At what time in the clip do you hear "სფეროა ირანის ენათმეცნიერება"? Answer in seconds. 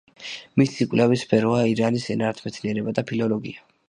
1.27-2.95